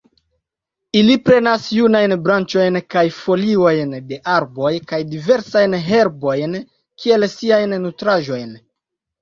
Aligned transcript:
Ili 1.01 1.17
prenas 1.25 1.65
junajn 1.79 2.15
branĉojn 2.27 2.79
kaj 2.95 3.03
foliojn 3.17 3.93
de 4.13 4.19
arboj 4.39 4.73
kaj 4.93 5.01
diversajn 5.13 5.77
herbojn 5.91 6.59
kiel 7.05 7.29
siajn 7.37 7.77
nutraĵojn. 7.87 8.59